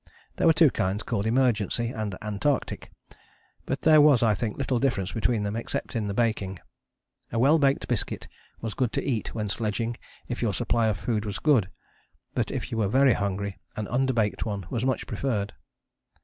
There 0.37 0.47
were 0.47 0.53
two 0.53 0.71
kinds, 0.71 1.03
called 1.03 1.27
Emergency 1.27 1.89
and 1.89 2.15
Antarctic, 2.23 2.89
but 3.67 3.83
there 3.83 4.01
was 4.01 4.23
I 4.23 4.33
think 4.33 4.57
little 4.57 4.79
difference 4.79 5.11
between 5.11 5.43
them 5.43 5.55
except 5.55 5.95
in 5.95 6.07
the 6.07 6.15
baking. 6.15 6.57
A 7.31 7.37
well 7.37 7.59
baked 7.59 7.87
biscuit 7.87 8.27
was 8.61 8.73
good 8.73 8.91
to 8.93 9.03
eat 9.03 9.35
when 9.35 9.47
sledging 9.47 9.97
if 10.27 10.41
your 10.41 10.55
supply 10.55 10.87
of 10.87 10.97
food 10.99 11.23
was 11.23 11.37
good: 11.37 11.69
but 12.33 12.49
if 12.49 12.71
you 12.71 12.79
were 12.79 12.87
very 12.87 13.13
hungry 13.13 13.59
an 13.75 13.85
underbaked 13.89 14.43
one 14.43 14.65
was 14.71 14.83
much 14.83 15.05
preferred. 15.05 15.53